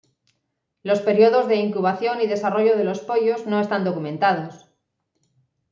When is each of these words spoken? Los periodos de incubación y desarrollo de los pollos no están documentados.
Los 0.81 0.99
periodos 1.01 1.47
de 1.47 1.57
incubación 1.57 2.21
y 2.21 2.25
desarrollo 2.25 2.75
de 2.75 2.83
los 2.83 3.01
pollos 3.01 3.45
no 3.45 3.61
están 3.61 3.83
documentados. 3.83 4.67